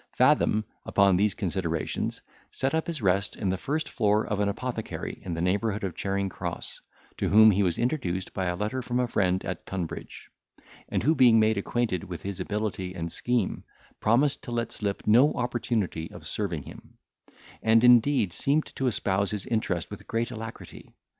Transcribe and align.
Fathom, 0.13 0.65
upon 0.83 1.15
these 1.15 1.35
considerations, 1.35 2.23
set 2.49 2.73
up 2.73 2.87
his 2.87 3.03
rest 3.03 3.35
in 3.35 3.49
the 3.51 3.55
first 3.59 3.87
floor 3.87 4.25
of 4.25 4.39
an 4.39 4.49
apothecary 4.49 5.19
in 5.21 5.35
the 5.35 5.43
neighbourhood 5.43 5.83
of 5.83 5.93
Charing 5.93 6.27
Cross, 6.27 6.81
to 7.17 7.29
whom 7.29 7.51
he 7.51 7.61
was 7.61 7.77
introduced 7.77 8.33
by 8.33 8.45
a 8.45 8.55
letter 8.55 8.81
from 8.81 8.99
a 8.99 9.07
friend 9.07 9.45
at 9.45 9.63
Tunbridge, 9.67 10.31
and 10.89 11.03
who 11.03 11.13
being 11.13 11.39
made 11.39 11.55
acquainted 11.55 12.03
with 12.05 12.23
his 12.23 12.39
ability 12.39 12.95
and 12.95 13.11
scheme, 13.11 13.63
promised 13.99 14.41
to 14.41 14.51
let 14.51 14.71
slip 14.71 15.05
no 15.05 15.33
opportunity 15.35 16.09
of 16.09 16.25
serving 16.25 16.63
him; 16.63 16.97
and, 17.61 17.83
indeed, 17.83 18.33
seemed 18.33 18.65
to 18.75 18.87
espouse 18.87 19.29
his 19.29 19.45
interest 19.45 19.91
with 19.91 20.07
great 20.07 20.31
alacrity. 20.31 20.95